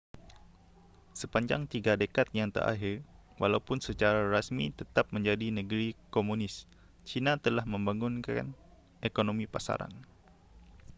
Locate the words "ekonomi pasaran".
9.09-9.93